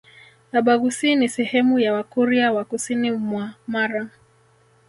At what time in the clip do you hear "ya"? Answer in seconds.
1.79-1.93